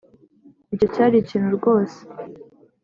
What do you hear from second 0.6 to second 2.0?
icyo cyari ikintu rwose